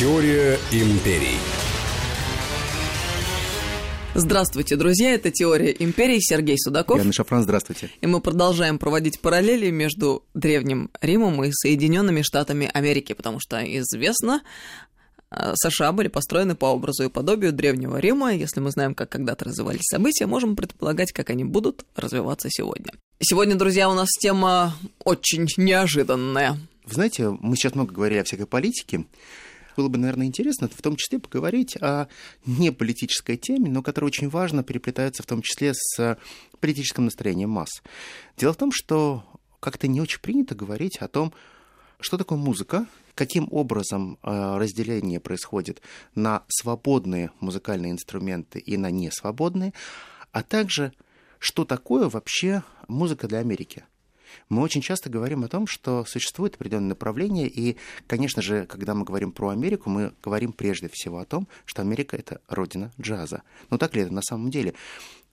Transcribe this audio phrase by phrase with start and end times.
[0.00, 1.36] Теория империй.
[4.14, 6.96] Здравствуйте, друзья, это «Теория империи», Сергей Судаков.
[6.96, 7.90] Яна Шафран, здравствуйте.
[8.00, 14.40] И мы продолжаем проводить параллели между Древним Римом и Соединенными Штатами Америки, потому что известно,
[15.30, 18.34] э, США были построены по образу и подобию Древнего Рима.
[18.34, 22.94] Если мы знаем, как когда-то развивались события, можем предполагать, как они будут развиваться сегодня.
[23.20, 24.74] Сегодня, друзья, у нас тема
[25.04, 26.56] очень неожиданная.
[26.86, 29.04] Вы знаете, мы сейчас много говорили о всякой политике,
[29.76, 32.08] было бы, наверное, интересно в том числе поговорить о
[32.46, 36.18] не политической теме, но которая очень важно переплетается в том числе с
[36.60, 37.82] политическим настроением масс.
[38.36, 39.24] Дело в том, что
[39.60, 41.32] как-то не очень принято говорить о том,
[42.00, 45.82] что такое музыка, каким образом э, разделение происходит
[46.14, 49.74] на свободные музыкальные инструменты и на несвободные,
[50.32, 50.92] а также
[51.38, 53.84] что такое вообще музыка для Америки.
[54.48, 57.76] Мы очень часто говорим о том, что существует определенное направление, и,
[58.06, 62.16] конечно же, когда мы говорим про Америку, мы говорим прежде всего о том, что Америка—
[62.18, 63.42] это родина джаза.
[63.70, 64.74] Но так ли это на самом деле?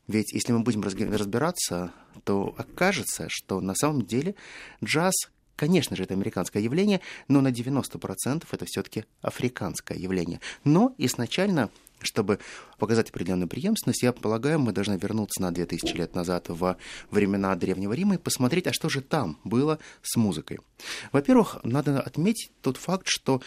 [0.08, 1.92] Ведь если мы будем разбираться,
[2.24, 4.36] то окажется, что на самом деле
[4.84, 5.14] джаз
[5.58, 10.40] Конечно же, это американское явление, но на 90% это все-таки африканское явление.
[10.64, 12.40] Но изначально чтобы
[12.78, 16.78] показать определенную преемственность, я полагаю, мы должны вернуться на 2000 лет назад в
[17.12, 20.60] времена Древнего Рима и посмотреть, а что же там было с музыкой.
[21.12, 23.42] Во-первых, надо отметить тот факт, что,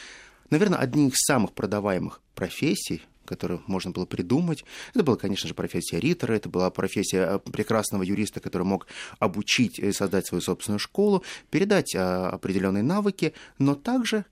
[0.51, 4.65] наверное, одни из самых продаваемых профессий которую можно было придумать.
[4.93, 8.89] Это была, конечно же, профессия ритора, это была профессия э, прекрасного юриста, который мог
[9.21, 14.25] обучить и создать свою собственную школу, передать а, определенные навыки, но также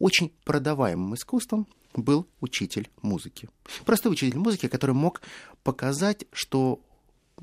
[0.00, 3.48] очень продаваемым искусством был учитель музыки.
[3.84, 5.22] Простой учитель музыки, который мог
[5.62, 6.80] показать, что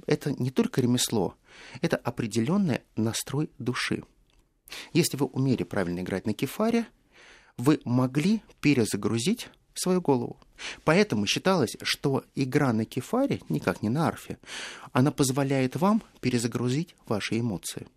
[0.08, 1.36] это не только ремесло,
[1.81, 4.03] это определенный настрой души.
[4.94, 6.86] Если вы умели правильно играть на кефаре,
[7.58, 10.38] вы могли перезагрузить свою голову.
[10.83, 14.38] Поэтому считалось, что игра на кефаре, никак не на арфе,
[14.92, 17.88] она позволяет вам перезагрузить ваши эмоции.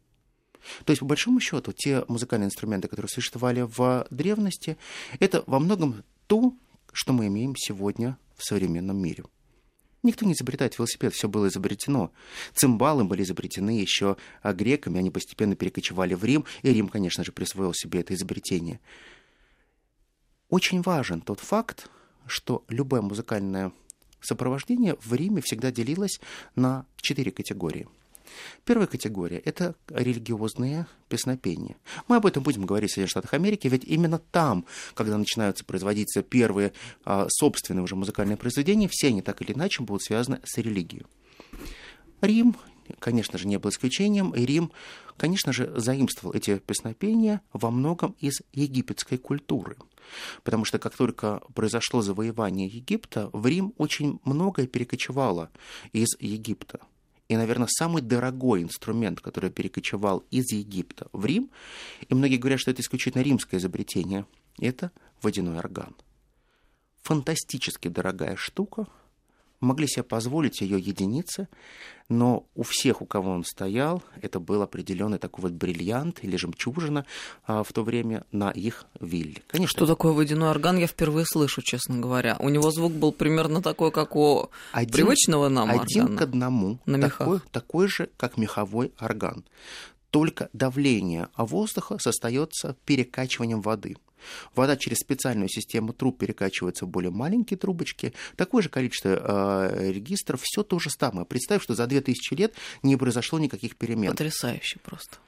[0.84, 4.76] То есть, по большому счету, те музыкальные инструменты, которые существовали в древности,
[5.18, 6.56] это во многом то,
[6.94, 9.24] что мы имеем сегодня в современном мире.
[10.02, 12.10] Никто не изобретает велосипед, все было изобретено.
[12.54, 17.74] Цимбалы были изобретены еще греками, они постепенно перекочевали в Рим, и Рим, конечно же, присвоил
[17.74, 18.80] себе это изобретение.
[20.48, 21.90] Очень важен тот факт,
[22.26, 23.70] что любое музыкальное
[24.22, 26.18] сопровождение в Риме всегда делилось
[26.54, 27.88] на четыре категории–
[28.64, 31.76] Первая категория– это религиозные песнопения.
[32.08, 36.22] Мы об этом будем говорить в Соединенных Штатах Америки, ведь именно там, когда начинаются производиться
[36.22, 36.72] первые
[37.04, 41.04] а, собственные уже музыкальные произведения, все они так или иначе будут связаны с религией.
[42.20, 42.56] Рим,
[42.98, 44.70] конечно же, не был исключением, и Рим,
[45.16, 49.76] конечно же, заимствовал эти песнопения во многом из египетской культуры.
[50.44, 55.50] Потому что как только произошло завоевание Египта, в Рим очень многое перекочевало
[55.92, 56.80] из Египта–
[57.32, 61.50] и, наверное, самый дорогой инструмент, который перекочевал из Египта в Рим,
[62.08, 64.26] и многие говорят, что это исключительно римское изобретение,
[64.58, 64.90] это
[65.22, 65.96] водяной орган.
[67.02, 68.86] Фантастически дорогая штука–
[69.62, 71.48] могли себе позволить ее единицы,
[72.08, 77.06] но у всех, у кого он стоял, это был определенный такой вот бриллиант или жемчужина
[77.46, 79.42] а, в то время на их вилле.
[79.46, 79.78] Конечно.
[79.78, 82.36] Что такое водяной орган, я впервые слышу, честно говоря.
[82.38, 86.18] У него звук был примерно такой, как у один, привычного нам один органа.
[86.18, 89.44] к одному, на такой, такой же, как меховой орган.
[90.10, 93.96] Только давление воздуха остается перекачиванием воды.
[94.54, 98.12] Вода через специальную систему труб перекачивается в более маленькие трубочки.
[98.36, 101.26] Такое же количество э, регистров, все то же самое.
[101.26, 104.10] Представь, что за 2000 лет не произошло никаких перемен.
[104.10, 105.18] Потрясающе просто.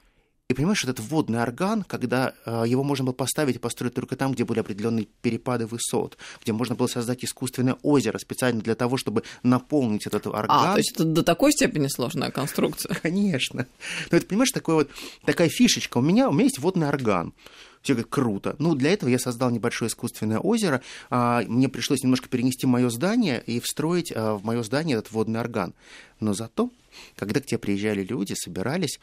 [0.47, 4.15] И понимаешь, что этот водный орган, когда э, его можно было поставить и построить только
[4.15, 8.97] там, где были определенные перепады высот, где можно было создать искусственное озеро специально для того,
[8.97, 10.45] чтобы наполнить этот орган.
[10.51, 12.93] А, то есть это до такой степени сложная конструкция?
[13.01, 13.65] Конечно.
[14.11, 14.91] Но это, понимаешь, такой вот,
[15.25, 15.97] такая фишечка.
[15.97, 17.33] У меня, у меня есть водный орган.
[17.81, 18.55] Все говорят, круто.
[18.59, 20.83] Ну, для этого я создал небольшое искусственное озеро.
[21.09, 25.39] А, мне пришлось немножко перенести мое здание и встроить а, в мое здание этот водный
[25.39, 25.73] орган.
[26.19, 26.69] Но зато,
[27.15, 28.99] когда к тебе приезжали люди, собирались,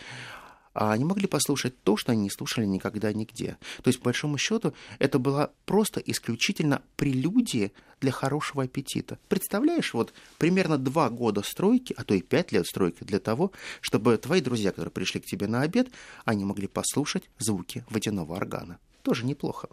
[0.74, 3.56] а они могли послушать то, что они не слушали никогда нигде.
[3.82, 9.19] То есть, по большому счету, это была просто исключительно прелюдия для хорошего аппетита.
[9.28, 14.16] Представляешь, вот примерно два года стройки, а то и пять лет стройки для того, чтобы
[14.16, 15.88] твои друзья, которые пришли к тебе на обед,
[16.24, 18.78] они могли послушать звуки водяного органа.
[19.02, 19.69] Тоже неплохо.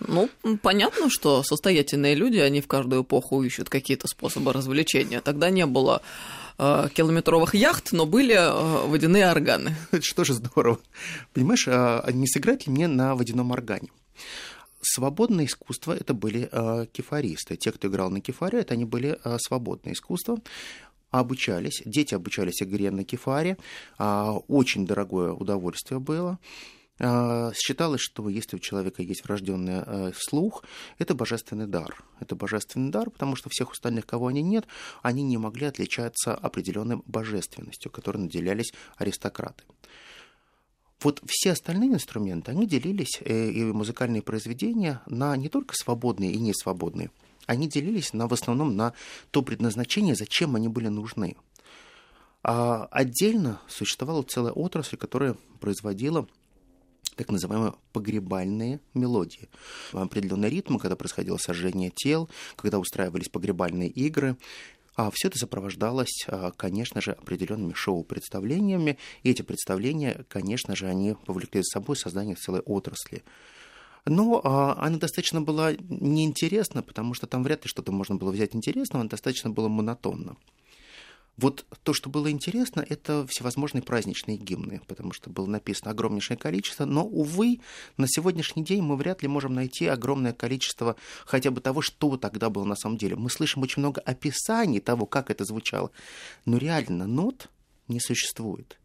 [0.00, 0.28] Ну,
[0.62, 5.20] понятно, что состоятельные люди, они в каждую эпоху ищут какие-то способы развлечения.
[5.20, 6.02] Тогда не было
[6.56, 9.74] э, километровых яхт, но были э, водяные органы.
[9.90, 10.78] Это что же здорово.
[11.32, 13.88] Понимаешь, а, а не сыграть ли мне на водяном органе?
[14.80, 17.56] свободное искусство это были э, кефаристы.
[17.56, 20.38] Те, кто играл на кефаре, это они были э, свободное искусство
[21.10, 23.56] обучались, дети обучались игре на кефаре,
[23.98, 26.38] очень дорогое удовольствие было.
[26.98, 30.64] Считалось, что если у человека есть врожденный слух,
[30.98, 32.02] это божественный дар.
[32.18, 34.66] Это божественный дар, потому что всех остальных, кого они нет,
[35.02, 39.62] они не могли отличаться определенной божественностью, которой наделялись аристократы.
[41.00, 46.38] Вот все остальные инструменты, они делились, э, и музыкальные произведения, на не только свободные и
[46.38, 47.10] несвободные.
[47.46, 48.94] Они делились на, в основном на
[49.30, 51.36] то предназначение, зачем они были нужны.
[52.42, 56.26] А отдельно существовала целая отрасль, которая производила
[57.18, 59.48] так называемые погребальные мелодии.
[59.92, 64.36] Определенный ритм, когда происходило сожжение тел, когда устраивались погребальные игры.
[64.94, 71.14] А все это сопровождалось, а, конечно же, определенными шоу-представлениями, и эти представления, конечно же, они
[71.26, 73.22] повлекли за собой создание целой отрасли.
[74.06, 78.56] Но а, она достаточно была неинтересна, потому что там вряд ли что-то можно было взять
[78.56, 80.36] интересного, она достаточно была монотонна.
[81.38, 86.84] Вот то, что было интересно, это всевозможные праздничные гимны, потому что было написано огромнейшее количество,
[86.84, 87.60] но, увы,
[87.96, 92.50] на сегодняшний день мы вряд ли можем найти огромное количество хотя бы того, что тогда
[92.50, 93.14] было на самом деле.
[93.14, 95.92] Мы слышим очень много описаний того, как это звучало,
[96.44, 97.48] но реально нот
[97.86, 98.77] не существует.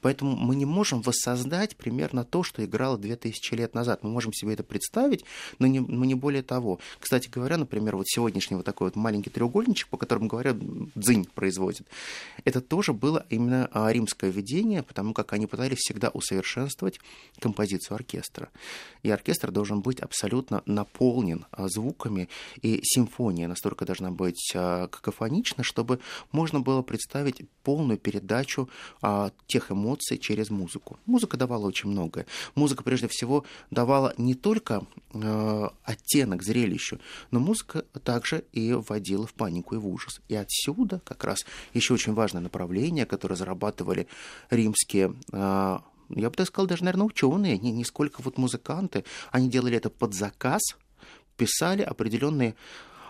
[0.00, 4.02] Поэтому мы не можем воссоздать примерно то, что играло 2000 лет назад.
[4.02, 5.24] Мы можем себе это представить,
[5.58, 6.78] но не, но не более того.
[6.98, 10.56] Кстати говоря, например, вот сегодняшний вот такой вот маленький треугольничек, по которому, говорят,
[10.94, 11.86] дзынь производит,
[12.44, 17.00] это тоже было именно а, римское видение, потому как они пытались всегда усовершенствовать
[17.38, 18.48] композицию оркестра.
[19.02, 22.28] И оркестр должен быть абсолютно наполнен а, звуками,
[22.62, 26.00] и симфония настолько должна быть а, какофонична, чтобы
[26.32, 28.68] можно было представить полную передачу
[29.46, 30.98] тех тех эмоций через музыку.
[31.06, 32.26] Музыка давала очень многое.
[32.54, 36.98] Музыка, прежде всего, давала не только э, оттенок зрелищу,
[37.30, 40.20] но музыка также и вводила в панику и в ужас.
[40.28, 44.06] И отсюда как раз еще очень важное направление, которое зарабатывали
[44.50, 45.78] римские э,
[46.08, 49.90] я бы так сказал, даже, наверное, ученые, не, не сколько вот музыканты, они делали это
[49.90, 50.62] под заказ,
[51.36, 52.54] писали определенные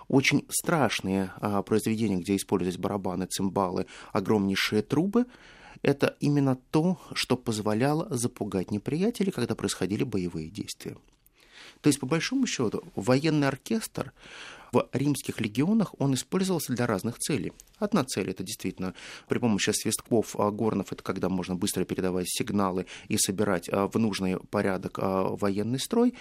[0.08, 5.26] очень страшные а, произведения, где использовались барабаны, цимбалы, огромнейшие трубы,
[5.82, 10.96] это именно то, что позволяло запугать неприятелей, когда происходили боевые действия.
[11.80, 14.12] То есть, по большому счету, военный оркестр
[14.72, 17.52] в римских легионах он использовался для разных целей.
[17.78, 18.94] Одна цель это действительно
[19.28, 23.98] при помощи свистков, а, горнов, это когда можно быстро передавать сигналы и собирать а, в
[23.98, 26.14] нужный порядок а, военный строй.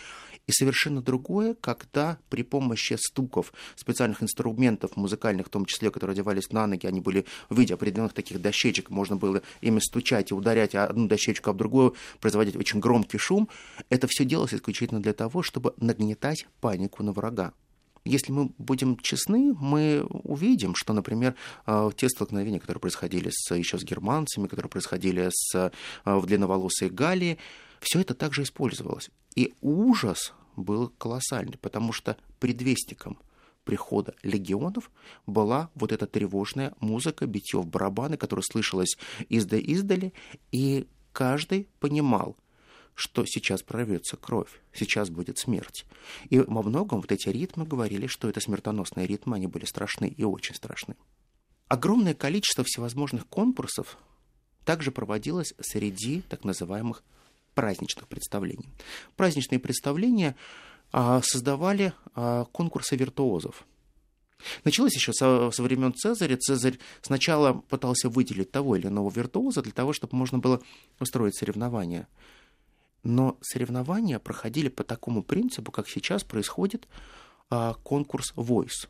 [0.47, 6.51] И совершенно другое, когда при помощи стуков, специальных инструментов музыкальных, в том числе, которые одевались
[6.51, 10.75] на ноги, они были в виде определенных таких дощечек, можно было ими стучать и ударять
[10.75, 13.49] одну дощечку об другую, производить очень громкий шум.
[13.89, 17.53] Это все делалось исключительно для того, чтобы нагнетать панику на врага
[18.05, 21.35] если мы будем честны, мы увидим, что, например,
[21.65, 25.71] э, те столкновения, которые происходили с, еще с германцами, которые происходили с, э,
[26.05, 27.39] в длинноволосой Галлии,
[27.81, 29.09] все это также использовалось.
[29.35, 33.17] И ужас был колоссальный, потому что предвестником
[33.63, 34.91] прихода легионов
[35.25, 38.95] была вот эта тревожная музыка, битье в барабаны, которая слышалась
[39.27, 40.13] изда-издали,
[40.51, 42.37] и каждый понимал,
[42.95, 45.85] что сейчас прорвется кровь, сейчас будет смерть.
[46.29, 50.23] И во многом вот эти ритмы говорили, что это смертоносные ритмы, они были страшны и
[50.23, 50.95] очень страшны.
[51.67, 53.97] Огромное количество всевозможных конкурсов
[54.63, 57.03] также проводилось среди так называемых
[57.53, 58.69] праздничных представлений.
[59.15, 60.35] Праздничные представления
[60.91, 63.65] а, создавали а, конкурсы виртуозов.
[64.63, 66.37] Началось еще со, со времен Цезаря.
[66.37, 70.61] Цезарь сначала пытался выделить того или иного виртуоза для того, чтобы можно было
[70.99, 72.07] устроить соревнования.
[73.05, 76.87] Но соревнования проходили по такому принципу, как сейчас происходит
[77.51, 78.87] а, конкурс Voice.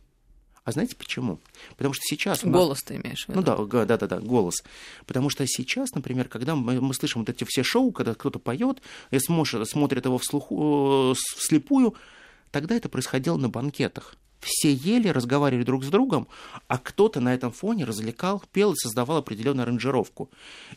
[0.64, 1.40] А знаете почему?
[1.76, 2.44] Потому что сейчас...
[2.44, 3.42] Голос ты имеешь в виду?
[3.42, 4.64] Ну да, да, да, да, голос.
[5.06, 8.82] Потому что сейчас, например, когда мы, мы слышим вот эти все шоу, когда кто-то поет
[9.12, 11.94] и смотрит, смотрит его вслух, э, вслепую,
[12.52, 16.28] тогда это происходило на банкетах все ели, разговаривали друг с другом,
[16.68, 20.30] а кто-то на этом фоне развлекал, пел и создавал определенную аранжировку.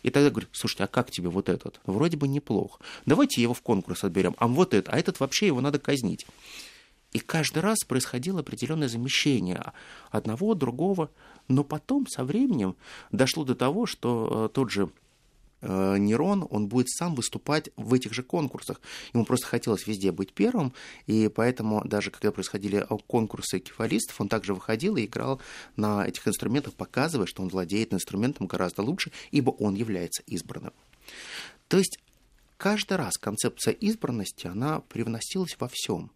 [0.02, 1.80] И тогда говорю, слушайте, а как тебе вот этот?
[1.84, 2.80] Вроде бы неплохо.
[3.04, 4.34] Давайте его в конкурс отберем.
[4.38, 6.26] А вот этот, а этот вообще его надо казнить.
[7.12, 9.72] И каждый раз происходило определенное замещение
[10.10, 11.10] одного, другого.
[11.46, 12.74] Но потом, со временем,
[13.12, 14.90] дошло до того, что э, тот же
[15.60, 18.80] Нерон, он будет сам выступать в этих же конкурсах.
[19.12, 20.72] Ему просто хотелось везде быть первым,
[21.06, 25.40] и поэтому даже когда происходили конкурсы кефалистов, он также выходил и играл
[25.76, 30.72] на этих инструментах, показывая, что он владеет инструментом гораздо лучше, ибо он является избранным.
[31.68, 31.98] То есть
[32.56, 36.10] каждый раз концепция избранности, она привносилась во всем.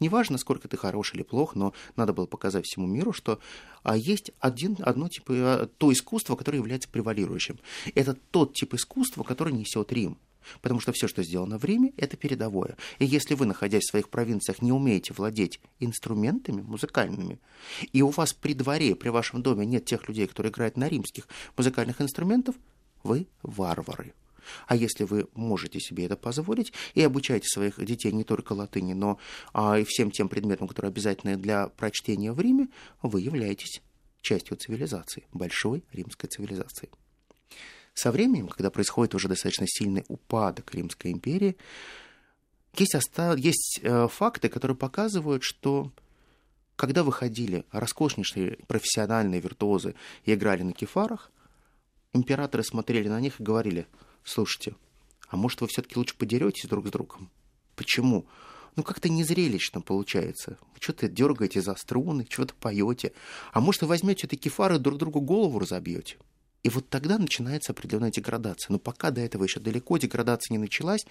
[0.00, 3.38] Неважно, сколько ты хорош или плох, но надо было показать всему миру, что
[3.82, 7.58] а, есть один, одно тип, а, то искусство, которое является превалирующим.
[7.94, 10.18] Это тот тип искусства, который несет Рим.
[10.62, 12.76] Потому что все, что сделано в Риме, это передовое.
[12.98, 17.38] И если вы, находясь в своих провинциях, не умеете владеть инструментами музыкальными,
[17.92, 21.28] и у вас при дворе, при вашем доме нет тех людей, которые играют на римских
[21.56, 22.54] музыкальных инструментах,
[23.02, 24.14] вы варвары.
[24.66, 29.18] А если вы можете себе это позволить и обучаете своих детей не только латыни, но
[29.52, 32.68] а, и всем тем предметам, которые обязательны для прочтения в Риме,
[33.02, 33.82] вы являетесь
[34.20, 36.90] частью цивилизации, большой римской цивилизации.
[37.94, 41.56] Со временем, когда происходит уже достаточно сильный упадок Римской империи,
[42.74, 43.38] есть, остав...
[43.38, 45.90] есть э, факты, которые показывают, что
[46.76, 51.32] когда выходили роскошнейшие профессиональные виртуозы и играли на кефарах,
[52.12, 53.86] императоры смотрели на них и говорили–
[54.28, 54.74] слушайте,
[55.28, 57.30] а может вы все-таки лучше подеретесь друг с другом?
[57.76, 58.26] Почему?
[58.76, 60.58] Ну, как-то незрелищно получается.
[60.72, 63.12] Вы что-то дергаете за струны, что-то поете.
[63.52, 66.16] А может, вы возьмете эти кефары и друг другу голову разобьете?
[66.62, 68.72] И вот тогда начинается определенная деградация.
[68.72, 71.06] Но пока до этого еще далеко деградация не началась,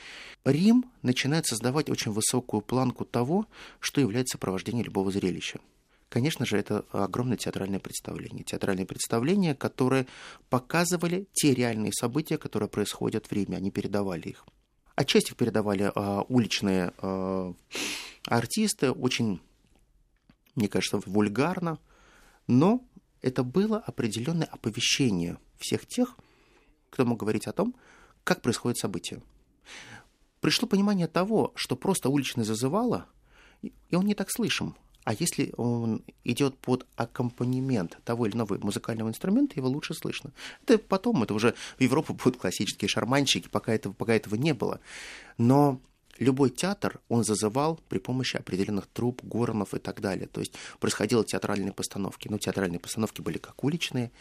[0.45, 3.47] Рим начинает создавать очень высокую планку того,
[3.79, 5.59] что является сопровождением любого зрелища.
[6.09, 8.43] Конечно же, это огромное театральное представление.
[8.43, 10.07] Театральное представление, которое
[10.49, 13.57] показывали те реальные события, которые происходят в Риме.
[13.57, 14.45] Они передавали их.
[14.95, 17.53] Отчасти их передавали э, уличные э,
[18.25, 19.41] артисты, очень,
[20.55, 21.77] мне кажется, вульгарно,
[22.47, 22.83] но
[23.21, 26.17] это было определенное оповещение всех тех,
[26.89, 27.75] кто мог говорить о том,
[28.23, 29.21] как происходит событие.
[30.39, 33.07] Пришло понимание того, что просто уличный зазывало,
[33.61, 34.75] и он не так слышим.
[35.07, 40.33] А если он идет под аккомпанемент того или иного музыкального инструмента, его лучше слышно.
[40.63, 44.81] Это потом, это уже в Европу будут классические шарманщики, пока этого, пока этого не было.
[45.37, 45.79] Но
[46.19, 50.27] любой театр он зазывал при помощи определенных труп, горонов и так далее.
[50.27, 52.27] То есть происходило театральные постановки.
[52.27, 54.11] Но театральные постановки были как уличные,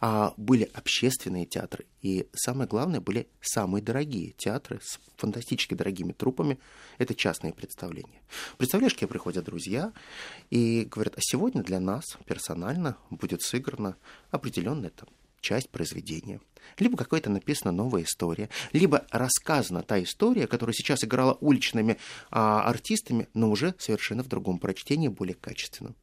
[0.00, 1.86] а были общественные театры.
[2.02, 6.58] И самое главное, были самые дорогие театры с фантастически дорогими трупами.
[6.98, 8.22] Это частные представления.
[8.58, 9.92] Представляешь, к приходят друзья
[10.50, 13.96] и говорят, а сегодня для нас персонально будет сыграна
[14.30, 15.08] определенная там
[15.46, 16.40] часть произведения.
[16.78, 21.98] Либо какая-то написана новая история, либо рассказана та история, которая сейчас играла уличными
[22.30, 25.94] а, артистами, но уже совершенно в другом прочтении, более качественном.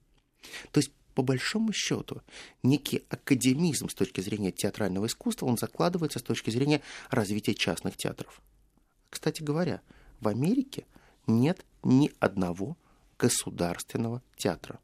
[0.71, 2.21] То есть по большому счету,
[2.63, 8.41] некий академизм с точки зрения театрального искусства, он закладывается с точки зрения развития частных театров.
[9.09, 9.81] Кстати говоря,
[10.21, 10.85] в Америке
[11.27, 12.77] нет ни одного
[13.19, 14.79] государственного театра.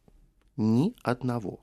[0.56, 1.62] Ни одного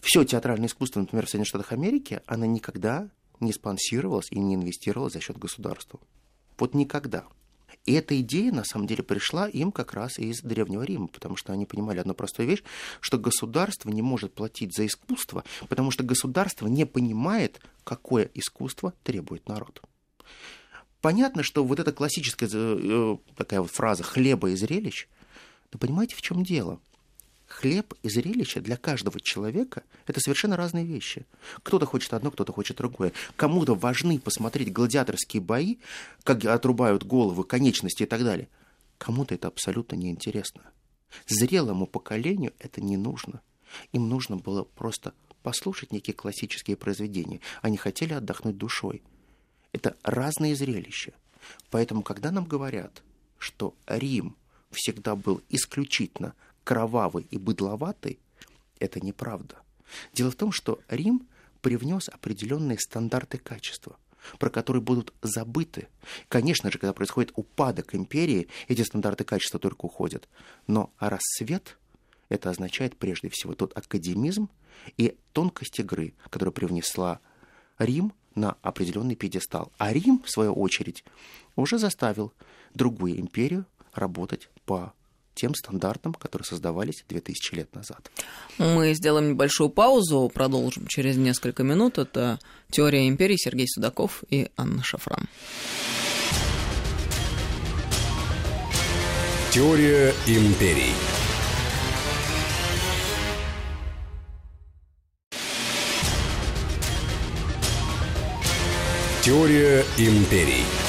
[0.00, 3.08] все театральное искусство, например, в Соединенных Штатах Америки, она никогда
[3.40, 6.00] не спонсировалась и не инвестировалась за счет государства.
[6.58, 7.24] Вот никогда.
[7.84, 11.52] И эта идея, на самом деле, пришла им как раз из Древнего Рима, потому что
[11.52, 12.62] они понимали одну простую вещь,
[13.00, 19.48] что государство не может платить за искусство, потому что государство не понимает, какое искусство требует
[19.48, 19.82] народ.
[21.00, 25.06] Понятно, что вот эта классическая э, такая вот фраза «хлеба и зрелищ»,
[25.72, 26.80] но понимаете, в чем дело?
[27.46, 31.26] Хлеб и зрелище для каждого человека– это совершенно разные вещи.
[31.62, 33.12] Кто-то хочет одно, кто-то хочет другое.
[33.36, 35.76] Кому-то важны посмотреть гладиаторские бои,
[36.24, 38.48] как отрубают головы, конечности и так далее.
[38.98, 40.62] Кому-то это абсолютно неинтересно.
[41.26, 43.40] Зрелому поколению это не нужно.
[43.92, 47.40] Им нужно было просто послушать некие классические произведения.
[47.62, 49.02] Они хотели отдохнуть душой.
[49.72, 51.12] Это разные зрелища.
[51.70, 53.02] Поэтому, когда нам говорят,
[53.38, 54.36] что Рим
[54.72, 56.34] всегда был исключительно
[56.66, 58.18] кровавый и быдловатый,
[58.80, 59.54] это неправда.
[60.12, 61.28] Дело в том, что Рим
[61.62, 63.96] привнес определенные стандарты качества,
[64.40, 65.86] про которые будут забыты.
[66.28, 70.28] Конечно же, когда происходит упадок империи, эти стандарты качества только уходят.
[70.66, 71.78] Но рассвет–
[72.28, 74.50] это означает прежде всего тот академизм
[74.96, 77.20] и тонкость игры, которую привнесла
[77.78, 79.70] Рим на определенный пьедестал.
[79.78, 81.04] А Рим, в свою очередь,
[81.54, 82.32] уже заставил
[82.74, 84.92] другую империю работать по
[85.36, 88.10] тем стандартам, которые создавались 2000 лет назад.
[88.58, 91.98] Мы сделаем небольшую паузу, продолжим через несколько минут.
[91.98, 92.40] Это
[92.70, 95.28] «Теория империи» Сергей Судаков и Анна Шафран.
[99.52, 100.92] Теория империй.
[109.22, 110.85] Теория империй.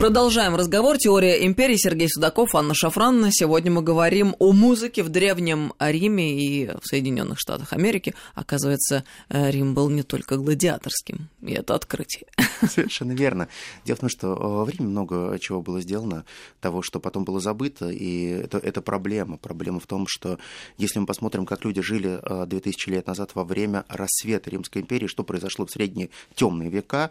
[0.00, 0.96] Продолжаем разговор.
[0.96, 1.76] Теория империи.
[1.76, 3.26] Сергей Судаков, Анна Шафран.
[3.30, 8.14] Сегодня мы говорим о музыке в Древнем Риме и в Соединенных Штатах Америки.
[8.34, 11.28] Оказывается, э, Рим был не только гладиаторским.
[11.42, 12.24] И это открытие.
[12.66, 13.48] Совершенно верно.
[13.84, 16.24] Дело в том, что э, в Риме много чего было сделано,
[16.62, 19.36] того, что потом было забыто, и это, это проблема.
[19.36, 20.38] Проблема в том, что
[20.78, 25.08] если мы посмотрим, как люди жили 2000 э, лет назад во время рассвета Римской империи,
[25.08, 27.10] что произошло в средние темные века,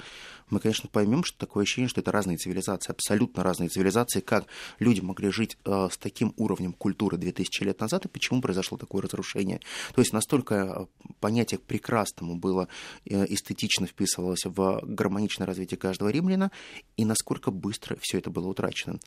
[0.49, 4.45] мы, конечно, поймем, что такое ощущение, что это разные цивилизации, абсолютно разные цивилизации, как
[4.79, 9.01] люди могли жить э, с таким уровнем культуры 2000 лет назад, и почему произошло такое
[9.03, 9.59] разрушение.
[9.93, 12.67] То есть настолько э, понятие прекрасному было
[13.05, 16.51] э, эстетично вписывалось в гармоничное развитие каждого римляна,
[16.97, 18.99] и насколько быстро все это было утрачено.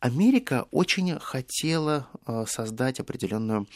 [0.00, 2.08] Америка очень хотела
[2.46, 3.66] создать определенную ну,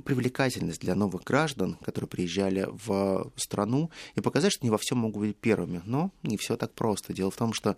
[0.00, 5.20] привлекательность для новых граждан, которые приезжали в страну, и показать, что они во всем могут
[5.20, 5.82] быть первыми.
[5.84, 7.12] Но не все так просто.
[7.12, 7.76] Дело в том, что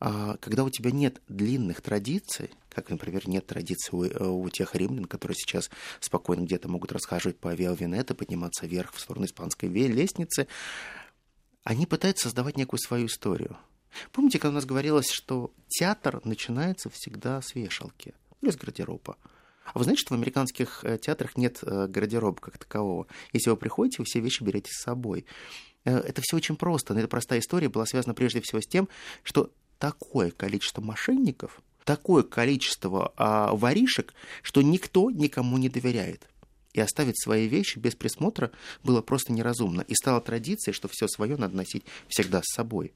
[0.00, 5.04] а, когда у тебя нет длинных традиций, как, например, нет традиций у, у тех римлян,
[5.04, 5.70] которые сейчас
[6.00, 10.46] спокойно где-то могут расхаживать по Виа Венета, подниматься вверх в сторону испанской лестницы,
[11.62, 13.56] они пытаются создавать некую свою историю.
[14.12, 19.16] Помните, когда у нас говорилось, что театр начинается всегда с вешалки, или с гардероба.
[19.72, 23.06] А вы знаете, что в американских э, театрах нет э, гардероба как такового?
[23.32, 25.24] Если вы приходите, вы все вещи берете с собой.
[25.84, 26.94] Э, это все очень просто.
[26.94, 28.88] Но эта простая история была связана прежде всего с тем,
[29.22, 36.28] что такое количество мошенников, такое количество а, воришек, что никто никому не доверяет.
[36.72, 38.50] И оставить свои вещи без присмотра
[38.82, 39.82] было просто неразумно.
[39.82, 42.92] И стало традицией, что все свое надо носить всегда с собой.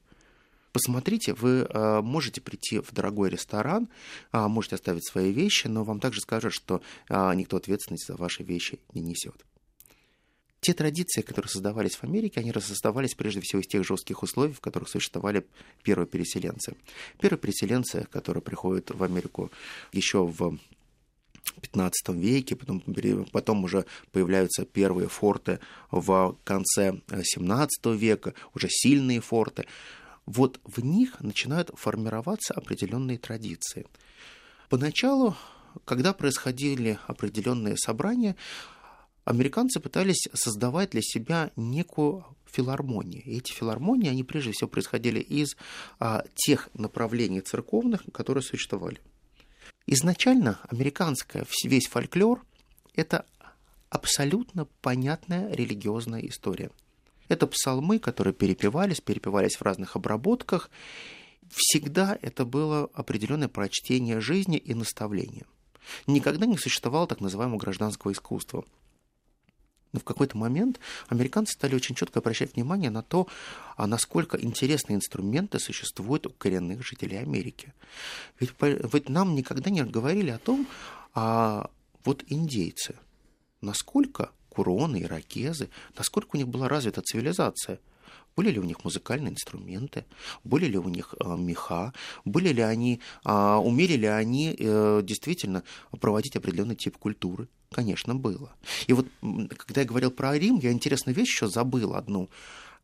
[0.71, 3.89] Посмотрите, вы э, можете прийти в дорогой ресторан,
[4.31, 8.43] э, можете оставить свои вещи, но вам также скажут, что э, никто ответственность за ваши
[8.43, 9.45] вещи не несет.
[10.61, 14.59] Те традиции, которые создавались в Америке, они создавались прежде всего из тех жестких условий, в
[14.59, 15.47] которых существовали
[15.83, 16.75] первые переселенцы.
[17.19, 19.51] Первые переселенцы, которые приходят в Америку
[19.93, 20.59] еще в
[21.61, 22.83] 15 веке, потом,
[23.31, 25.59] потом уже появляются первые форты
[25.91, 29.65] в конце 17 века, уже сильные форты
[30.29, 33.87] вот в них начинают формироваться определенные традиции.
[34.69, 35.35] Поначалу,
[35.85, 38.35] когда происходили определенные собрания,
[39.25, 43.23] американцы пытались создавать для себя некую филармонию.
[43.23, 45.57] И эти филармонии, они прежде всего происходили из
[45.99, 49.01] а, тех направлений церковных, которые существовали.
[49.87, 52.45] Изначально американская весь фольклор–
[52.93, 53.25] это
[53.89, 56.69] абсолютно понятная религиозная история–
[57.29, 60.69] это псалмы, которые перепевались, перепевались в разных обработках.
[61.49, 65.45] Всегда это было определенное прочтение жизни и наставления.
[66.07, 68.65] Никогда не существовало так называемого гражданского искусства.
[69.91, 73.27] Но в какой-то момент американцы стали очень четко обращать внимание на то,
[73.75, 77.73] а насколько интересные инструменты существуют у коренных жителей Америки.
[78.39, 80.67] Ведь, ведь нам никогда не говорили о том,
[81.15, 81.71] а
[82.05, 82.95] вот индейцы,
[83.61, 87.79] насколько куроны, иракезы, насколько у них была развита цивилизация.
[88.35, 90.03] Были ли у них музыкальные инструменты,
[90.43, 91.93] были ли у них э, меха,
[92.25, 95.63] были ли они, э, умели ли они э, действительно
[96.01, 97.47] проводить определенный тип культуры.
[97.71, 98.51] Конечно, было.
[98.87, 102.29] И вот, когда я говорил про Рим, я интересную вещь еще забыл одну,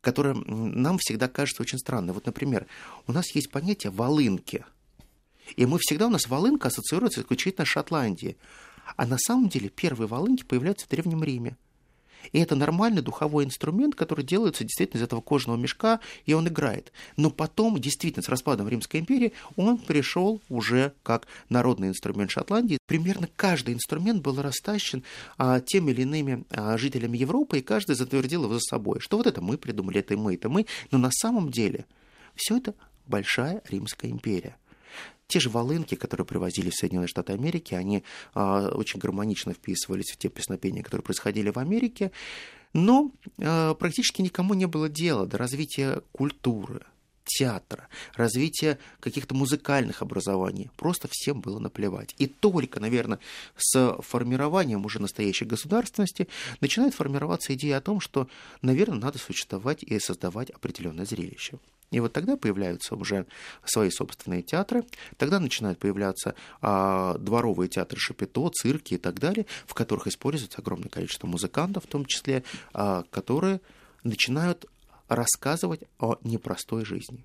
[0.00, 2.14] которая нам всегда кажется очень странной.
[2.14, 2.66] Вот, например,
[3.06, 4.64] у нас есть понятие волынки.
[5.56, 8.36] И мы всегда, у нас волынка ассоциируется исключительно с Шотландией.
[8.96, 11.56] А на самом деле первые волынки появляются в Древнем Риме.
[12.32, 16.92] И это нормальный духовой инструмент, который делается действительно из этого кожаного мешка, и он играет.
[17.16, 22.78] Но потом, действительно, с распадом Римской империи, он пришел уже как народный инструмент Шотландии.
[22.86, 25.02] Примерно каждый инструмент был растащен
[25.38, 29.00] а, теми или иными а, жителями Европы, и каждый затвердил его за собой.
[29.00, 30.66] Что вот это мы придумали, это мы, это мы.
[30.90, 31.86] Но на самом деле
[32.34, 32.74] все это
[33.06, 34.56] большая Римская империя.
[35.28, 40.16] Те же волынки, которые привозили в Соединенные Штаты Америки, они а, очень гармонично вписывались в
[40.16, 42.12] те песнопения, которые происходили в Америке,
[42.72, 46.82] но а, практически никому не было дела до развития культуры,
[47.24, 50.70] театра, развития каких-то музыкальных образований.
[50.76, 52.14] Просто всем было наплевать.
[52.18, 53.18] И только, наверное,
[53.56, 56.28] с формированием уже настоящей государственности
[56.60, 58.28] начинает формироваться идея о том, что,
[58.62, 61.58] наверное, надо существовать и создавать определенное зрелище.
[61.90, 63.26] И вот тогда появляются уже
[63.64, 64.84] свои собственные театры,
[65.16, 70.88] тогда начинают появляться а, дворовые театры Шапито, цирки и так далее, в которых используется огромное
[70.88, 73.60] количество музыкантов, в том числе, а, которые
[74.02, 74.66] начинают
[75.08, 77.24] рассказывать о непростой жизни.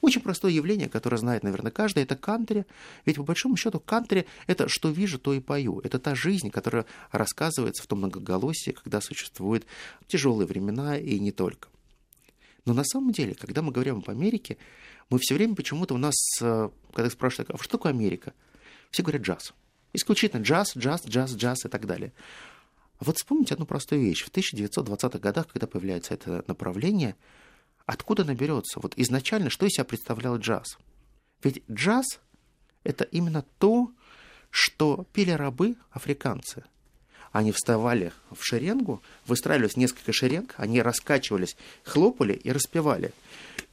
[0.00, 2.64] Очень простое явление, которое знает, наверное, каждый, это кантри.
[3.04, 5.80] Ведь по большому счету кантри– это что вижу, то и пою.
[5.80, 9.66] Это та жизнь, которая рассказывается в том многоголосии, когда существуют
[10.06, 11.68] тяжелые времена и не только.
[12.64, 14.56] Но на самом деле, когда мы говорим об Америке,
[15.10, 18.32] мы все время почему-то у нас, э, когда спрашивают, а что такое Америка?
[18.90, 19.52] Все говорят джаз.
[19.92, 22.12] Исключительно джаз, джаз, джаз, джаз и так далее.
[23.00, 24.24] Вот вспомните одну простую вещь.
[24.24, 27.16] В 1920-х годах, когда появляется это направление,
[27.86, 28.80] откуда наберется?
[28.80, 30.78] Вот изначально что из себя представлял джаз?
[31.42, 32.20] Ведь джаз—
[32.84, 33.92] это именно то,
[34.50, 36.64] что пели рабы африканцы.
[37.34, 43.12] Они вставали в шеренгу, выстраивались несколько шеренг, они раскачивались, хлопали и распевали.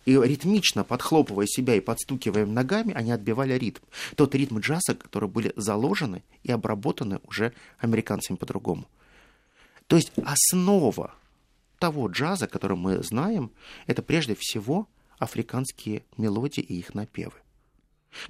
[0.06, 3.84] И ритмично, подхлопывая себя и подстукивая ногами, они отбивали ритм.
[4.16, 8.88] Тот ритм джаза, которые были заложены и обработаны уже американцами по-другому.
[9.86, 11.14] То есть основа
[11.78, 13.52] того джаза, который мы знаем,
[13.86, 14.88] это прежде всего
[15.20, 17.38] африканские мелодии и их напевы,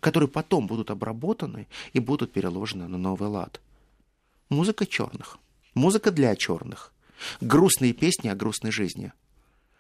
[0.02, 3.62] которые потом будут обработаны и будут переложены на новый лад.
[4.52, 5.40] Музыка черных,
[5.74, 6.94] музыка для черных,
[7.42, 9.12] грустные песни о грустной жизни.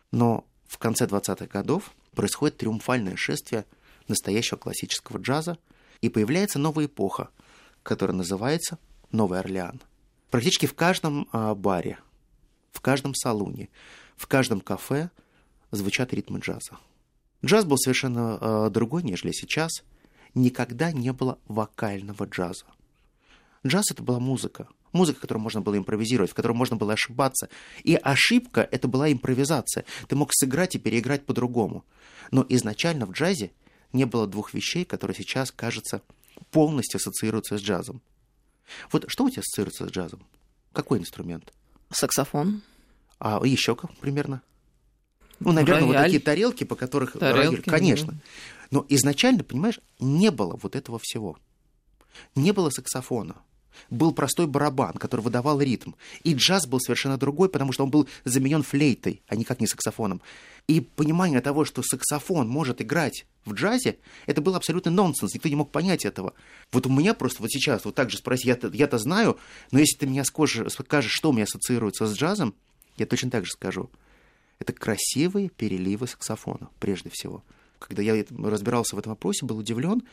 [0.09, 3.65] Но в конце 20-х годов происходит триумфальное шествие
[4.07, 5.59] настоящего классического джаза,
[6.01, 7.29] и появляется новая эпоха,
[7.83, 8.79] которая называется
[9.11, 9.79] Новый Орлеан–
[10.31, 11.99] Практически в каждом а, баре,
[12.71, 13.67] в каждом салоне,
[14.15, 15.11] в каждом кафе
[15.71, 16.77] звучат ритмы джаза.
[17.45, 19.83] Джаз был совершенно а, другой, нежели сейчас.
[20.33, 22.63] Никогда не было вокального джаза.
[23.65, 24.67] Джаз это была музыка.
[24.91, 27.49] Музыка, которую можно было импровизировать, в которой можно было ошибаться.
[27.83, 29.85] И ошибка— это была импровизация.
[30.07, 31.85] Ты мог сыграть и переиграть по-другому.
[32.31, 33.51] Но изначально в джазе
[33.93, 36.01] не было двух вещей, которые сейчас, кажется,
[36.49, 38.01] полностью ассоциируются с джазом.
[38.91, 40.25] Вот что у тебя ассоциируется с джазом?
[40.73, 41.53] Какой инструмент?
[41.91, 42.61] Саксофон.
[43.19, 44.41] А еще как примерно?
[45.39, 45.95] Ну, наверное, рояль.
[45.95, 48.19] вот такие тарелки, по которых тарелки, рояль, конечно.
[48.71, 51.37] Но изначально, понимаешь, не было вот этого всего.
[52.35, 53.41] Не было саксофона
[53.89, 55.93] был простой барабан, который выдавал ритм.
[56.23, 60.21] И джаз был совершенно другой, потому что он был заменен флейтой, а никак не саксофоном.
[60.67, 65.55] И понимание того, что саксофон может играть в джазе, это был абсолютно нонсенс, никто не
[65.55, 66.33] мог понять этого.
[66.71, 69.37] Вот у меня просто вот сейчас вот так же спроси, я-то, я-то знаю,
[69.71, 72.53] но если ты меня скажешь, скажешь, что у меня ассоциируется с джазом,
[72.97, 73.89] я точно так же скажу.
[74.59, 77.43] Это красивые переливы саксофона, прежде всего.
[77.79, 80.03] Когда я разбирался в этом вопросе, был удивлен,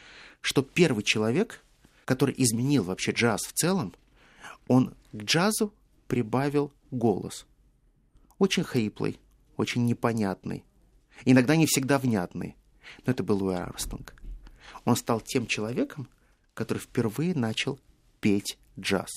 [0.41, 1.63] что первый человек,
[2.09, 3.95] который изменил вообще джаз в целом,
[4.67, 5.75] он к джазу
[6.07, 7.45] прибавил голос.
[8.39, 9.21] Очень хриплый,
[9.59, 10.65] очень непонятный,
[11.27, 12.57] иногда не всегда внятный,
[13.05, 14.15] но это был Луи Армстронг.
[14.87, 16.09] Он стал тем человеком,
[16.55, 17.79] который впервые начал
[18.23, 19.11] петь джаз.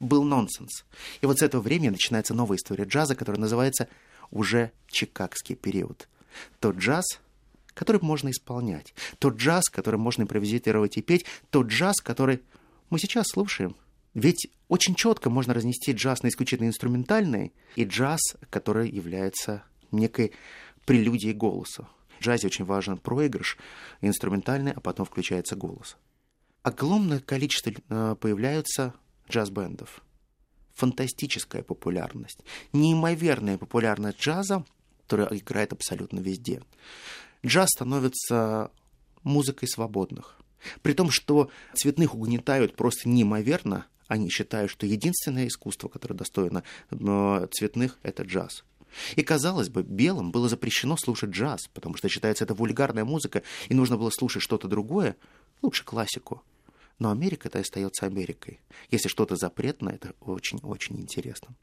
[0.00, 0.86] Был нонсенс.
[1.20, 3.88] И вот с этого времени начинается новая история джаза, которая называется
[4.30, 6.08] уже Чикагский период.
[6.60, 7.04] Тот джаз,
[7.74, 8.94] который можно исполнять.
[9.18, 11.24] Тот джаз, который можно импровизировать и петь.
[11.50, 12.40] Тот джаз, который
[12.90, 13.76] мы сейчас слушаем.
[14.14, 20.32] Ведь очень четко можно разнести джаз на исключительно инструментальный и джаз, который является некой
[20.84, 21.88] прелюдией голоса.
[22.18, 23.56] В джазе очень важен проигрыш
[24.00, 25.96] инструментальный, а потом включается голос.
[26.62, 28.94] Огромное количество э, появляются
[29.28, 30.02] джаз-бендов.
[30.74, 32.40] Фантастическая популярность.
[32.72, 34.64] Неимоверная популярность джаза,
[35.02, 36.62] которая играет абсолютно везде
[37.44, 38.70] джаз становится
[39.22, 40.36] музыкой свободных.
[40.82, 47.46] При том, что цветных угнетают просто неимоверно, они считают, что единственное искусство, которое достойно э,
[47.50, 48.64] цветных, это джаз.
[49.16, 53.74] И, казалось бы, белым было запрещено слушать джаз, потому что считается это вульгарная музыка, и
[53.74, 55.16] нужно было слушать что-то другое,
[55.62, 56.42] лучше классику.
[56.98, 58.60] Но Америка это остается Америкой.
[58.90, 61.56] Если что-то запретное, это очень-очень интересно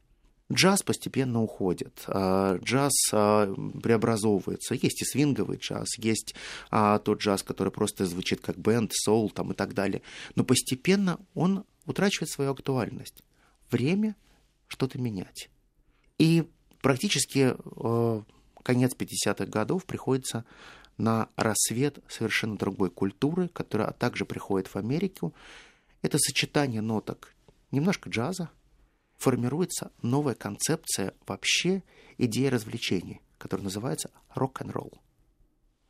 [0.51, 4.73] джаз постепенно уходит, а, джаз а, преобразовывается.
[4.75, 6.35] Есть и свинговый джаз, есть
[6.71, 10.01] а, тот джаз, который просто звучит как бенд, соул там и так далее.
[10.35, 13.23] Но постепенно он утрачивает свою актуальность.
[13.71, 14.15] Время
[14.67, 15.49] что-то менять.
[16.17, 16.47] И
[16.81, 17.55] практически
[18.63, 20.45] конец 50-х годов приходится
[20.97, 25.33] на рассвет совершенно другой культуры, которая также приходит в Америку.
[26.01, 27.33] Это сочетание ноток
[27.71, 28.49] немножко джаза,
[29.19, 31.84] формируется новая концепция вообще
[32.17, 34.93] идеи развлечений, которая называется рок-н-ролл.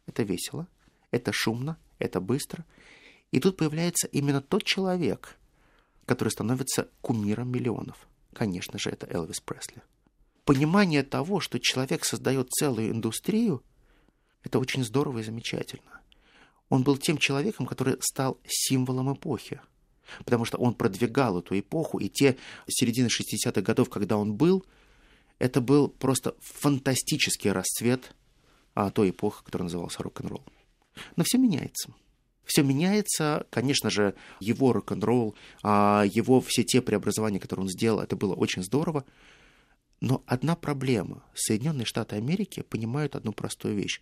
[0.07, 0.67] Это весело,
[1.11, 2.65] это шумно, это быстро.
[3.31, 5.37] И тут появляется именно тот человек,
[6.05, 8.07] который становится кумиром миллионов.
[8.33, 9.83] Конечно же, это Элвис Пресли.
[10.43, 13.63] Понимание того, что человек создает целую индустрию,
[14.43, 16.01] это очень здорово и замечательно.
[16.69, 19.61] Он был тем человеком, который стал символом эпохи
[20.25, 24.65] потому что он продвигал эту эпоху, и те середины 60-х годов, когда он был,
[25.39, 28.13] это был просто фантастический расцвет
[28.75, 30.43] а, той эпохи, которая называлась рок-н-ролл.
[31.15, 31.93] Но все меняется.
[32.45, 38.15] Все меняется, конечно же, его рок-н-ролл, а, его все те преобразования, которые он сделал, это
[38.15, 39.05] было очень здорово.
[40.01, 41.23] Но одна проблема.
[41.35, 44.01] Соединенные Штаты Америки понимают одну простую вещь.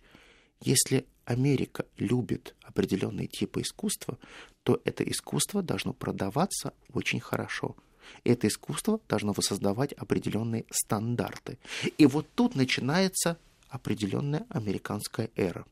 [0.60, 4.18] Если Америка любит определенные типы искусства,
[4.62, 7.76] то это искусство должно продаваться очень хорошо.
[8.24, 11.58] Это искусство должно воссоздавать определенные стандарты.
[11.98, 15.66] И вот тут начинается определенная американская эра.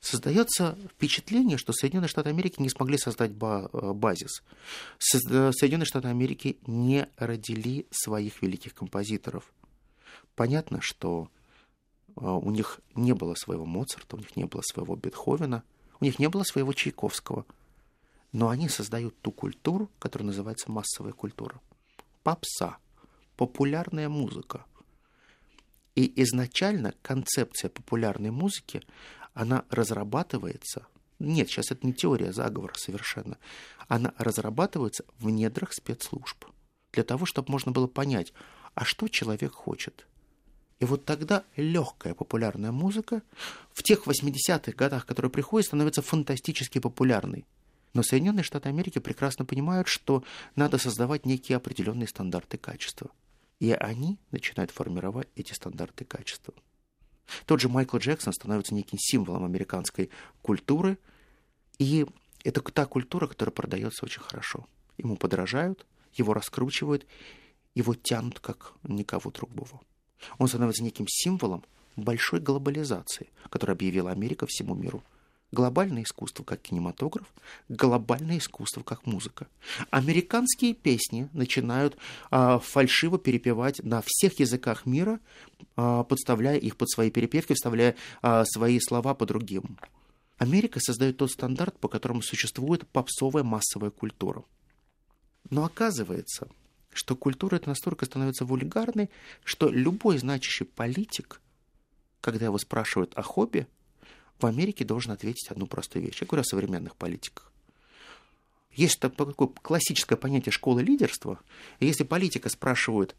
[0.00, 4.42] Создается впечатление, что Соединенные Штаты Америки не смогли создать э, базис.
[5.30, 9.52] Э, Соединенные Штаты Америки не родили своих великих композиторов.
[10.36, 11.30] Понятно, что
[12.20, 15.62] у них не было своего Моцарта, у них не было своего Бетховена,
[16.00, 17.46] у них не было своего Чайковского.
[18.32, 21.60] Но они создают ту культуру, которая называется массовая культура.
[22.22, 22.78] Попса,
[23.36, 24.64] популярная музыка.
[25.94, 28.82] И изначально концепция популярной музыки,
[29.32, 30.86] она разрабатывается,
[31.18, 33.38] нет, сейчас это не теория заговора совершенно,
[33.86, 36.44] она разрабатывается в недрах спецслужб
[36.92, 38.32] для того, чтобы можно было понять,
[38.74, 40.06] а что человек хочет–
[40.80, 43.22] и вот тогда легкая популярная музыка
[43.72, 47.46] в тех 80-х годах, которые приходят, становится фантастически популярной.
[47.94, 50.22] Но Соединенные Штаты Америки прекрасно понимают, что
[50.54, 53.10] надо создавать некие определенные стандарты качества.
[53.58, 56.54] И они начинают формировать эти стандарты качества.
[57.44, 60.10] Тот же Майкл Джексон становится неким символом американской
[60.42, 60.98] культуры,
[61.78, 62.06] и
[62.44, 64.66] это та культура, которая продается очень хорошо.
[64.96, 67.06] Ему подражают, его раскручивают,
[67.74, 69.80] его тянут как никого другого.
[70.38, 71.64] Он становится неким символом
[71.96, 75.02] большой глобализации, которую объявила Америка всему миру.
[75.50, 77.26] Глобальное искусство как кинематограф,
[77.70, 79.46] глобальное искусство как музыка.
[79.90, 81.96] Американские песни начинают
[82.30, 85.20] а, фальшиво перепевать на всех языках мира,
[85.74, 89.78] а, подставляя их под свои перепевки, вставляя а, свои слова по другим.
[90.36, 94.44] Америка создает тот стандарт, по которому существует попсовая массовая культура.
[95.48, 96.48] Но оказывается,
[96.92, 99.10] что культура это настолько становится вульгарной,
[99.44, 101.40] что любой значащий политик,
[102.20, 103.66] когда его спрашивают о хобби,
[104.38, 106.20] в Америке должен ответить одну простую вещь.
[106.20, 107.52] Я говорю о современных политиках.
[108.72, 111.40] Есть такое классическое понятие школы лидерства.
[111.80, 113.16] И если политика спрашивают,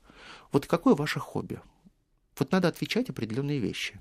[0.51, 1.59] вот какое ваше хобби?
[2.37, 3.99] Вот надо отвечать определенные вещи.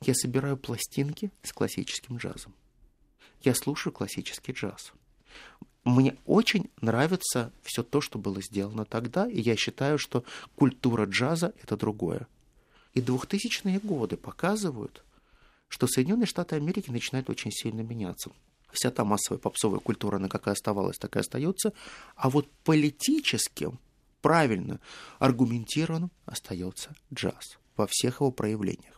[0.00, 2.54] Я собираю пластинки с классическим джазом.
[3.42, 4.92] Я слушаю классический джаз
[5.84, 10.24] мне очень нравится все то, что было сделано тогда, и я считаю, что
[10.56, 12.26] культура джаза— это другое.
[12.94, 15.04] И 2000-е годы показывают,
[15.68, 18.30] что Соединенные Штаты Америки начинают очень сильно меняться.
[18.72, 21.72] Вся та массовая попсовая культура, она какая оставалась, такая остается.
[22.16, 23.78] А вот политическим,
[24.20, 24.80] правильно,
[25.18, 28.94] аргументированным остается джаз во всех его проявлениях.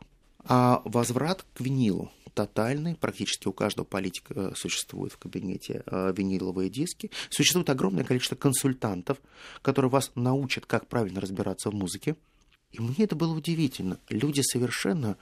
[0.48, 6.68] А возврат к винилу тотальный, практически у каждого политика э, существует в кабинете э, виниловые
[6.68, 7.10] диски.
[7.30, 9.18] Существует огромное количество консультантов,
[9.62, 12.14] которые вас научат, как правильно разбираться в музыке.
[12.72, 13.98] И мне это было удивительно.
[14.10, 15.16] Люди совершенно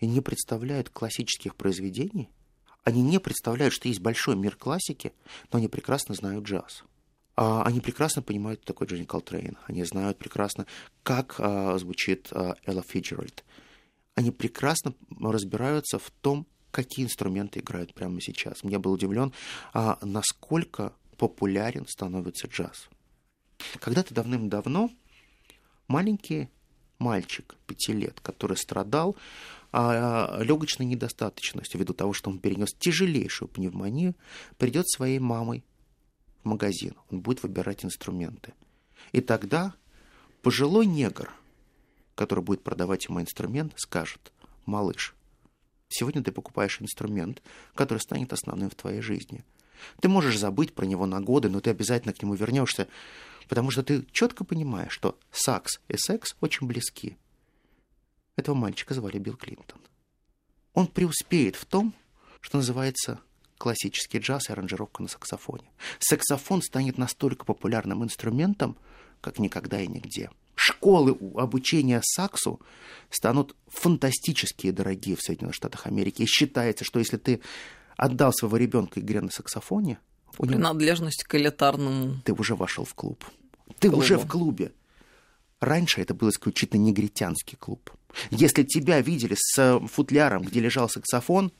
[0.00, 2.28] не представляют классических произведений,
[2.84, 5.12] они не представляют, что есть большой мир классики,
[5.52, 6.84] но они прекрасно знают джаз.
[7.36, 9.58] А, они прекрасно понимают, кто такой Джонни Колтрейн.
[9.66, 10.64] Они знают прекрасно,
[11.02, 13.44] как а, звучит а, Элла Фиджеральд
[14.18, 18.58] они прекрасно разбираются в том, какие инструменты играют прямо сейчас.
[18.64, 19.32] Я был удивлен,
[19.72, 22.88] а, насколько популярен становится джаз.
[23.78, 24.90] Когда-то давным-давно
[25.86, 26.48] маленький
[26.98, 29.14] мальчик пяти лет, который страдал
[29.70, 34.16] а, легочной недостаточностью ввиду того, что он перенес тяжелейшую пневмонию,
[34.56, 35.62] придет своей мамой
[36.42, 38.52] в магазин, он будет выбирать инструменты.
[39.12, 39.74] И тогда
[40.42, 41.32] пожилой негр–
[42.18, 44.32] который будет продавать ему инструмент, скажет,
[44.66, 45.14] малыш,
[45.88, 47.40] сегодня ты покупаешь инструмент,
[47.76, 49.44] который станет основным в твоей жизни.
[50.00, 52.88] Ты можешь забыть про него на годы, но ты обязательно к нему вернешься,
[53.48, 57.16] потому что ты четко понимаешь, что сакс и секс очень близки.
[58.34, 59.78] Этого мальчика звали Билл Клинтон.
[60.74, 61.94] Он преуспеет в том,
[62.40, 63.20] что называется
[63.58, 65.70] классический джаз и аранжировка на саксофоне.
[66.00, 68.76] Саксофон станет настолько популярным инструментом,
[69.20, 72.60] как никогда и нигде– школы обучения саксу
[73.10, 76.22] станут фантастически дорогие в Соединенных Штатах Америки.
[76.22, 77.40] И считается, что если ты
[77.96, 79.98] отдал своего ребенка игре на саксофоне,
[80.38, 80.48] него...
[80.48, 82.20] принадлежность к элитарному.
[82.24, 83.24] Ты уже вошел в клуб.
[83.78, 84.02] Ты клубу.
[84.02, 84.72] уже в клубе.
[85.60, 87.90] Раньше это был исключительно негритянский клуб.
[88.30, 91.52] Если тебя видели с футляром, где лежал саксофон,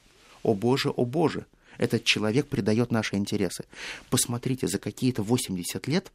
[0.42, 1.46] о боже, о боже,
[1.78, 3.64] этот человек придает наши интересы.
[4.10, 6.12] Посмотрите, за какие-то 80 лет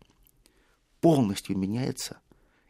[1.02, 2.19] полностью меняется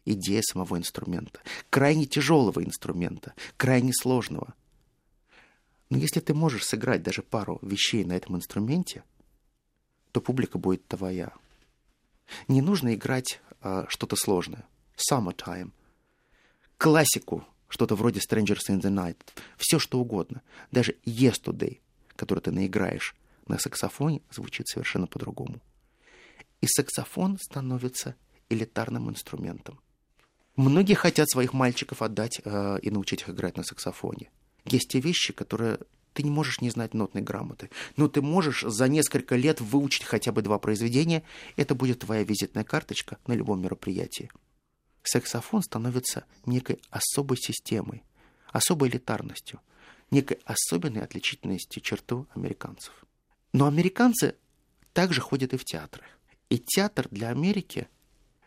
[0.05, 1.39] идея самого инструмента.
[1.69, 4.53] Крайне тяжелого инструмента, крайне сложного.
[5.89, 9.03] Но если ты можешь сыграть даже пару вещей на этом инструменте,
[10.11, 11.33] то публика будет твоя.
[12.47, 14.65] Не нужно играть а, что-то сложное.
[14.95, 15.71] Summertime.
[16.77, 19.17] классику, что-то вроде Strangers in the Night,
[19.57, 21.79] все что угодно, даже Yesterday,
[22.15, 23.15] который ты наиграешь
[23.47, 25.59] на саксофоне, звучит совершенно по-другому.
[26.61, 28.15] И саксофон становится
[28.49, 29.79] элитарным инструментом.
[30.55, 34.29] Многие хотят своих мальчиков отдать э, и научить их играть на саксофоне.
[34.65, 35.79] Есть те вещи, которые
[36.13, 40.31] ты не можешь не знать нотной грамоты, но ты можешь за несколько лет выучить хотя
[40.31, 41.23] бы два произведения,
[41.55, 44.29] это будет твоя визитная карточка на любом мероприятии.
[45.01, 48.03] Саксофон становится некой особой системой,
[48.51, 49.59] особой элитарностью,
[50.11, 52.93] некой особенной отличительностью черту американцев.
[53.51, 54.35] Но американцы
[54.93, 56.03] также ходят и в театры.
[56.49, 57.87] И театр для Америки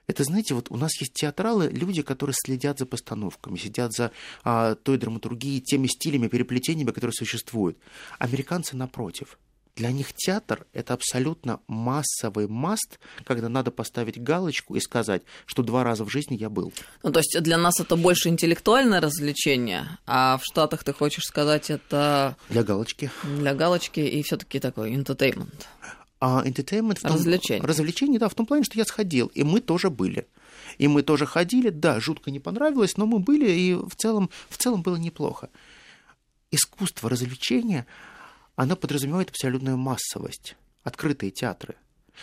[0.06, 4.12] это, знаете, вот у нас есть театралы, люди, которые следят за постановками, сидят за
[4.44, 7.76] а, той драматургией, теми стилями, переплетениями, которые существуют.
[8.18, 9.38] Американцы, напротив,
[9.74, 15.84] для них театр— это абсолютно массовый маст, когда надо поставить галочку и сказать, что два
[15.84, 16.72] раза в жизни я был.
[17.02, 21.68] Ну, то есть для нас это больше интеллектуальное развлечение, а в Штатах, ты хочешь сказать,
[21.68, 22.36] это...
[22.48, 23.10] Для галочки.
[23.24, 25.66] Для галочки и все таки такой entertainment.
[26.18, 26.98] А entertainment...
[26.98, 27.66] В том, развлечение.
[27.66, 30.26] Развлечение, да, в том плане, что я сходил, и мы тоже были.
[30.78, 34.56] И мы тоже ходили, да, жутко не понравилось, но мы были, и в целом, в
[34.56, 35.50] целом было неплохо.
[36.50, 37.86] Искусство развлечения,
[38.54, 40.56] оно подразумевает абсолютную массовость.
[40.84, 41.74] Открытые театры.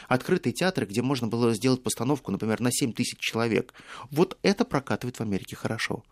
[0.07, 3.73] Открытые театры, где можно было сделать постановку, например, на 7 тысяч человек.
[4.09, 6.03] Вот это прокатывает в Америке хорошо.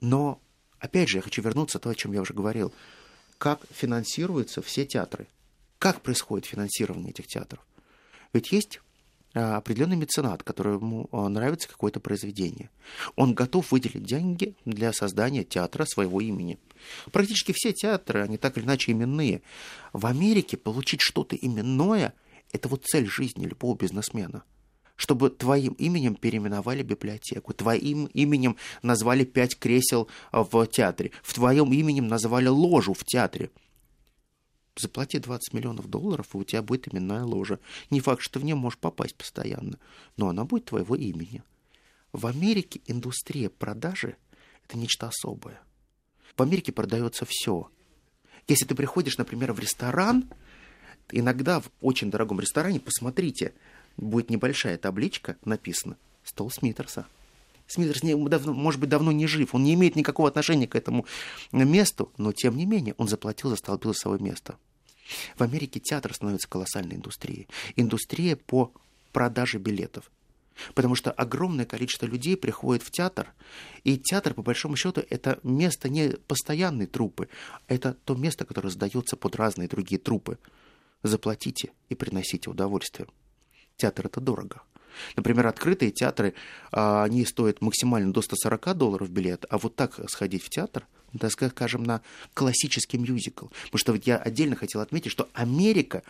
[0.00, 0.40] Но,
[0.78, 2.72] опять же, я хочу вернуться к тому, о чем я уже говорил.
[3.36, 5.26] Как финансируются все театры–
[5.82, 7.66] как происходит финансирование этих театров?
[8.32, 8.80] Ведь есть
[9.34, 12.70] а, определенный меценат, которому а, нравится какое-то произведение.
[13.16, 16.60] Он готов выделить деньги для создания театра своего имени.
[17.10, 19.42] Практически все театры, они так или иначе именные.
[19.92, 22.14] В Америке получить что-то именное–
[22.52, 24.44] это вот цель жизни любого бизнесмена.
[24.94, 32.06] Чтобы твоим именем переименовали библиотеку, твоим именем назвали пять кресел в театре, в твоем именем
[32.06, 33.50] назвали ложу в театре–
[34.76, 37.58] Заплати 20 миллионов долларов, и у тебя будет именная ложа.
[37.90, 39.78] Не факт, что в нее можешь попасть постоянно,
[40.16, 41.42] но она будет твоего имени.
[42.12, 44.16] В Америке индустрия продажи–
[44.64, 45.60] это нечто особое.
[46.36, 47.70] В Америке продается все.
[48.48, 50.30] Если ты приходишь, например, в ресторан,
[51.10, 53.54] иногда в очень дорогом ресторане, посмотрите,
[53.96, 57.06] будет небольшая табличка, написано «Стол Смитерса».
[57.72, 61.06] Смитерс, не, может быть, давно не жив, он не имеет никакого отношения к этому
[61.52, 64.58] месту, но, тем не менее, он заплатил за столбилосовое место.
[65.36, 67.48] В Америке театр становится колоссальной индустрией.
[67.76, 68.74] Индустрия по
[69.12, 70.10] продаже билетов.
[70.74, 73.32] Потому что огромное количество людей приходит в театр,
[73.84, 77.30] и театр, по большому счету, это место не постоянной трупы,
[77.68, 80.38] это то место, которое сдается под разные другие трупы.
[81.02, 83.08] Заплатите и приносите удовольствие.
[83.78, 84.60] Театр это дорого.
[85.16, 86.34] Например, открытые театры,
[86.70, 90.86] а, они стоят максимально до 140 долларов билет, а вот так сходить в театр,
[91.18, 92.02] так скажем, на
[92.34, 93.46] классический мюзикл.
[93.64, 96.02] Потому что вот я отдельно хотел отметить, что Америка,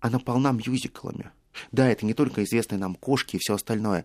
[0.00, 1.30] она полна мюзиклами.
[1.72, 4.04] Да, это не только известные нам кошки и все остальное,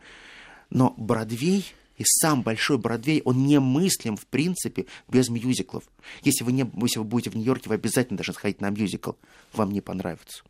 [0.70, 5.84] но Бродвей и сам большой Бродвей, он немыслим, в принципе, без мюзиклов.
[6.24, 9.12] Если вы, не, если вы будете в Нью-Йорке, вы обязательно должны сходить на мюзикл.
[9.54, 10.44] Вам не понравится.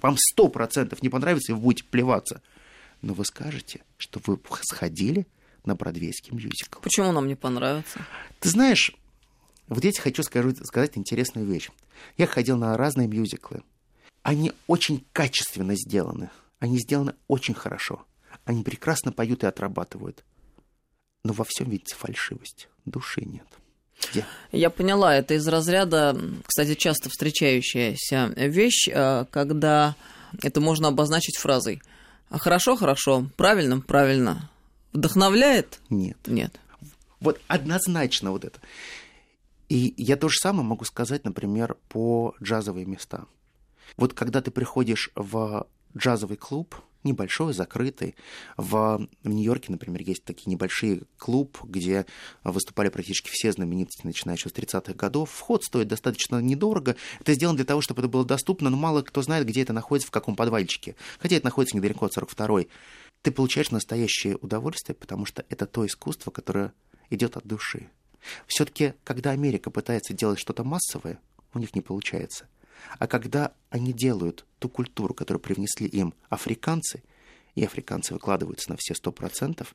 [0.00, 2.42] Вам сто процентов не понравится, и вы будете плеваться
[3.02, 5.26] но вы скажете, что вы сходили
[5.64, 6.80] на бродвейский мюзикл.
[6.80, 8.00] Почему нам не понравится?
[8.40, 8.92] Ты знаешь,
[9.68, 11.70] вот я тебе хочу скажу, сказать интересную вещь.
[12.16, 13.62] Я ходил на разные мюзиклы.
[14.22, 16.30] Они очень качественно сделаны.
[16.58, 18.04] Они сделаны очень хорошо.
[18.44, 20.24] Они прекрасно поют и отрабатывают.
[21.24, 22.68] Но во всем видится фальшивость.
[22.84, 23.46] Души нет.
[24.10, 24.24] Где?
[24.52, 29.96] Я поняла, это из разряда, кстати, часто встречающаяся вещь, э, когда
[30.40, 31.82] это можно обозначить фразой–
[32.30, 33.26] а хорошо, хорошо.
[33.36, 34.50] Правильно, правильно.
[34.92, 35.80] Вдохновляет?
[35.90, 36.18] Нет.
[36.26, 36.58] Нет.
[37.20, 38.60] Вот однозначно вот это.
[39.68, 43.26] И я то же самое могу сказать, например, по джазовые места.
[43.96, 46.76] Вот когда ты приходишь в джазовый клуб,
[47.08, 48.14] небольшой, закрытый.
[48.56, 52.06] В, в Нью-Йорке, например, есть такие небольшие клуб, где
[52.44, 55.30] выступали практически все знаменитости, начиная еще с 30-х годов.
[55.30, 56.96] Вход стоит достаточно недорого.
[57.20, 60.08] Это сделано для того, чтобы это было доступно, но мало кто знает, где это находится,
[60.08, 60.96] в каком подвальчике.
[61.18, 62.68] Хотя это находится недалеко от 42-й.
[63.22, 66.72] Ты получаешь настоящее удовольствие, потому что это то искусство, которое
[67.10, 67.88] идет от души.
[68.46, 71.20] Все-таки, когда Америка пытается делать что-то массовое,
[71.54, 72.48] у них не получается–
[72.98, 77.02] а когда они делают ту культуру, которую привнесли им африканцы,
[77.54, 79.74] и африканцы выкладываются на все сто процентов,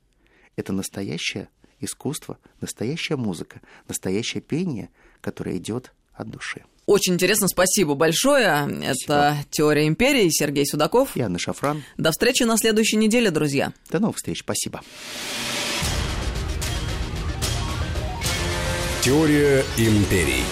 [0.55, 1.49] это настоящее
[1.79, 4.89] искусство, настоящая музыка, настоящее пение,
[5.21, 6.63] которое идет от души.
[6.85, 8.65] Очень интересно, спасибо большое.
[8.65, 8.85] Спасибо.
[8.91, 11.15] Это «Теория империи», Сергей Судаков.
[11.15, 11.83] И Анна Шафран.
[11.97, 13.73] До встречи на следующей неделе, друзья.
[13.89, 14.81] До новых встреч, спасибо.
[19.01, 20.43] Теория империй.